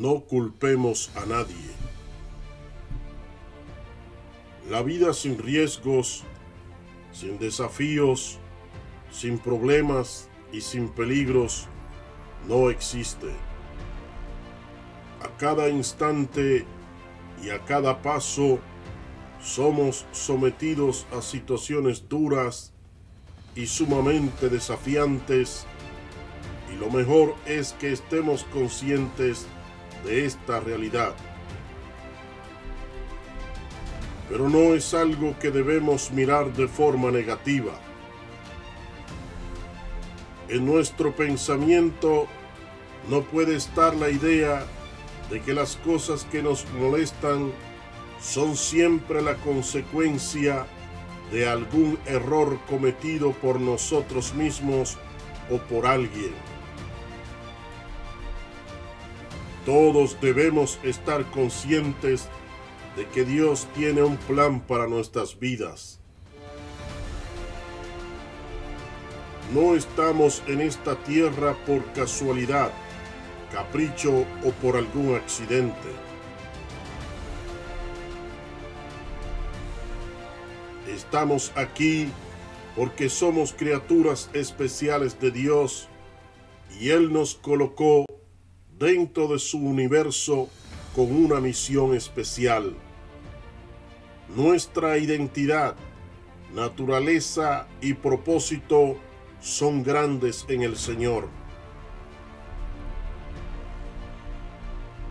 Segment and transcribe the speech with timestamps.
[0.00, 1.70] no culpemos a nadie.
[4.70, 6.24] La vida sin riesgos,
[7.12, 8.38] sin desafíos,
[9.10, 11.68] sin problemas y sin peligros
[12.48, 13.28] no existe.
[15.22, 16.64] A cada instante
[17.42, 18.58] y a cada paso
[19.42, 22.72] somos sometidos a situaciones duras
[23.54, 25.66] y sumamente desafiantes
[26.72, 29.46] y lo mejor es que estemos conscientes
[30.04, 31.14] de esta realidad.
[34.28, 37.72] Pero no es algo que debemos mirar de forma negativa.
[40.48, 42.26] En nuestro pensamiento
[43.08, 44.64] no puede estar la idea
[45.30, 47.52] de que las cosas que nos molestan
[48.20, 50.66] son siempre la consecuencia
[51.32, 54.98] de algún error cometido por nosotros mismos
[55.50, 56.32] o por alguien.
[59.70, 62.28] Todos debemos estar conscientes
[62.96, 66.00] de que Dios tiene un plan para nuestras vidas.
[69.54, 72.72] No estamos en esta tierra por casualidad,
[73.52, 75.88] capricho o por algún accidente.
[80.88, 82.08] Estamos aquí
[82.74, 85.88] porque somos criaturas especiales de Dios
[86.80, 88.09] y Él nos colocó
[88.80, 90.48] dentro de su universo
[90.96, 92.74] con una misión especial.
[94.34, 95.76] Nuestra identidad,
[96.54, 98.96] naturaleza y propósito
[99.38, 101.28] son grandes en el Señor.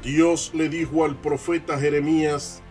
[0.02, 2.64] Dios le dijo al profeta Jeremías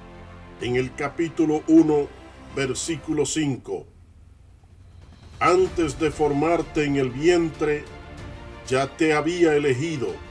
[0.60, 2.08] en el capítulo 1,
[2.56, 3.86] versículo 5,
[5.38, 7.84] Antes de formarte en el vientre,
[8.66, 10.27] ya te había elegido,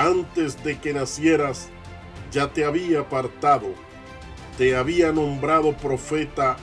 [0.00, 1.68] antes de que nacieras,
[2.32, 3.74] ya te había apartado,
[4.56, 6.56] te había nombrado profeta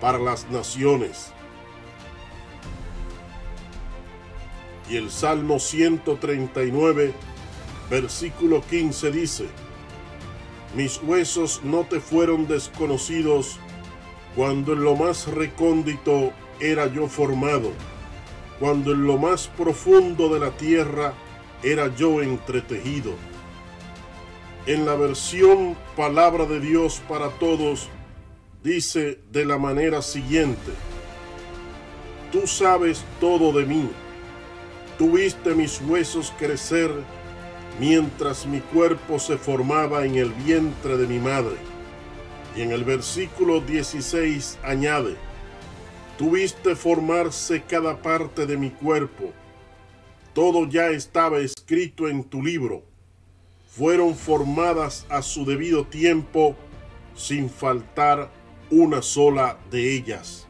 [0.00, 1.32] para las naciones.
[4.88, 7.12] Y el Salmo 139,
[7.90, 9.46] versículo 15 dice,
[10.74, 13.60] Mis huesos no te fueron desconocidos
[14.34, 17.70] cuando en lo más recóndito era yo formado,
[18.58, 21.12] cuando en lo más profundo de la tierra
[21.62, 23.12] era yo entretejido.
[24.66, 27.88] En la versión Palabra de Dios para Todos
[28.62, 30.72] dice de la manera siguiente,
[32.30, 33.88] Tú sabes todo de mí,
[34.98, 36.90] tú viste mis huesos crecer
[37.80, 41.56] mientras mi cuerpo se formaba en el vientre de mi madre.
[42.54, 45.16] Y en el versículo 16 añade,
[46.18, 49.32] tuviste formarse cada parte de mi cuerpo,
[50.38, 52.84] todo ya estaba escrito en tu libro,
[53.76, 56.54] fueron formadas a su debido tiempo,
[57.16, 58.30] sin faltar
[58.70, 60.46] una sola de ellas.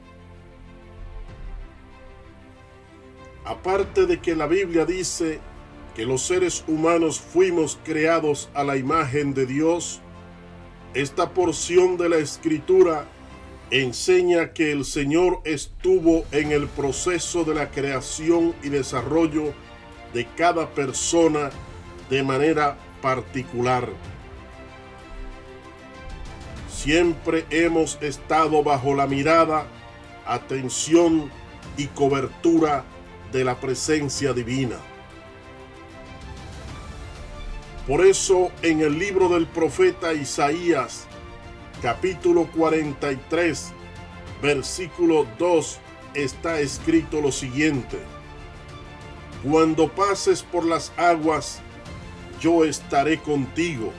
[3.46, 5.40] Aparte de que la Biblia dice
[5.96, 10.02] que los seres humanos fuimos creados a la imagen de Dios,
[10.92, 13.06] esta porción de la escritura
[13.70, 19.54] enseña que el Señor estuvo en el proceso de la creación y desarrollo
[20.12, 21.50] de cada persona
[22.08, 23.88] de manera particular.
[26.70, 29.66] Siempre hemos estado bajo la mirada,
[30.26, 31.30] atención
[31.76, 32.84] y cobertura
[33.32, 34.76] de la presencia divina.
[37.86, 41.06] Por eso en el libro del profeta Isaías,
[41.80, 43.72] capítulo 43,
[44.42, 45.78] versículo 2,
[46.14, 47.98] está escrito lo siguiente.
[49.42, 51.60] Cuando pases por las aguas,
[52.40, 53.92] yo estaré contigo,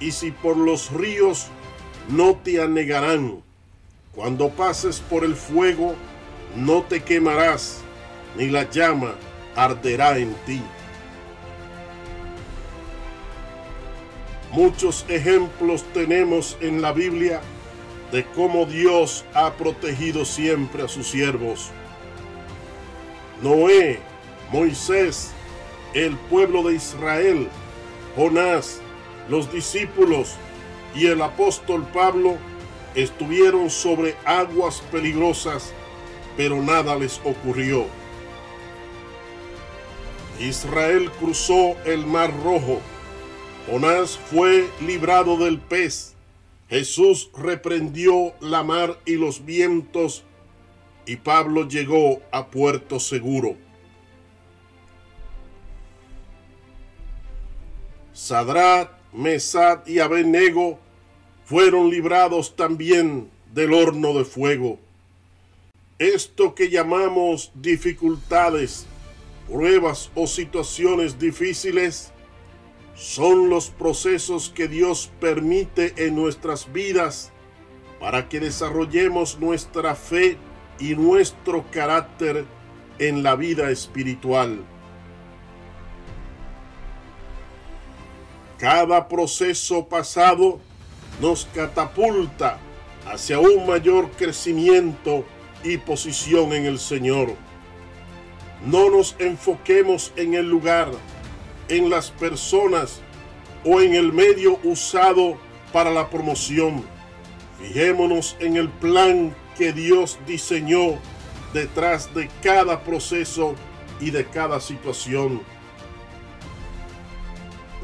[0.00, 1.48] y si por los ríos,
[2.08, 3.42] no te anegarán.
[4.14, 5.94] Cuando pases por el fuego,
[6.56, 7.80] no te quemarás,
[8.36, 9.14] ni la llama
[9.54, 10.62] arderá en ti.
[14.50, 17.40] Muchos ejemplos tenemos en la Biblia
[18.10, 21.70] de cómo Dios ha protegido siempre a sus siervos.
[23.42, 24.00] Noé,
[24.52, 25.32] Moisés,
[25.94, 27.48] el pueblo de Israel,
[28.16, 28.80] Jonás,
[29.28, 30.34] los discípulos
[30.94, 32.36] y el apóstol Pablo
[32.94, 35.72] estuvieron sobre aguas peligrosas,
[36.36, 37.86] pero nada les ocurrió.
[40.38, 42.80] Israel cruzó el mar rojo
[43.66, 46.14] Jonás fue librado del pez.
[46.68, 50.24] Jesús reprendió la mar y los vientos
[51.06, 53.56] y Pablo llegó a puerto seguro.
[58.22, 60.78] Sadrat, Mesad y Abednego
[61.44, 64.78] fueron librados también del horno de fuego.
[65.98, 68.86] Esto que llamamos dificultades,
[69.50, 72.12] pruebas o situaciones difíciles
[72.94, 77.32] son los procesos que Dios permite en nuestras vidas
[77.98, 80.36] para que desarrollemos nuestra fe
[80.78, 82.44] y nuestro carácter
[83.00, 84.60] en la vida espiritual.
[88.62, 90.60] Cada proceso pasado
[91.20, 92.60] nos catapulta
[93.12, 95.24] hacia un mayor crecimiento
[95.64, 97.34] y posición en el Señor.
[98.64, 100.92] No nos enfoquemos en el lugar,
[101.68, 103.00] en las personas
[103.64, 105.36] o en el medio usado
[105.72, 106.84] para la promoción.
[107.60, 111.00] Fijémonos en el plan que Dios diseñó
[111.52, 113.56] detrás de cada proceso
[113.98, 115.42] y de cada situación.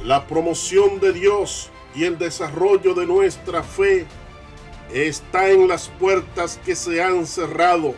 [0.05, 4.07] La promoción de Dios y el desarrollo de nuestra fe
[4.93, 7.95] está en las puertas que se han cerrado,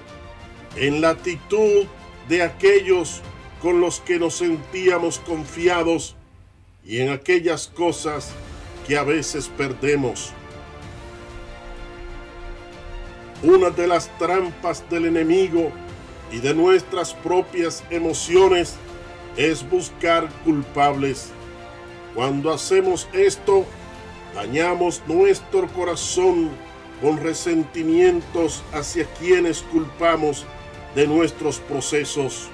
[0.77, 1.85] en la actitud
[2.29, 3.21] de aquellos
[3.61, 6.17] con los que nos sentíamos confiados
[6.85, 8.31] y en aquellas cosas
[8.89, 10.33] que a veces perdemos.
[13.43, 15.71] Una de las trampas del enemigo
[16.33, 18.77] y de nuestras propias emociones
[19.37, 21.31] es buscar culpables.
[22.15, 23.65] Cuando hacemos esto,
[24.35, 26.51] dañamos nuestro corazón
[27.01, 30.45] con resentimientos hacia quienes culpamos
[30.95, 32.49] de nuestros procesos.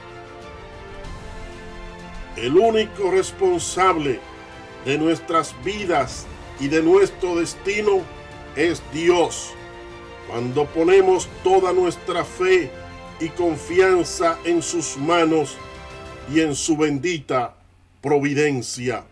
[2.37, 4.20] El único responsable
[4.85, 6.26] de nuestras vidas
[6.61, 8.03] y de nuestro destino
[8.56, 9.53] es Dios.
[10.29, 12.70] Cuando ponemos toda nuestra fe
[13.20, 15.56] y confianza en sus manos
[16.32, 17.55] y en su bendita
[18.03, 19.05] providencia.